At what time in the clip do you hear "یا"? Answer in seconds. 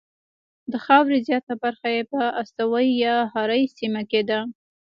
3.05-3.15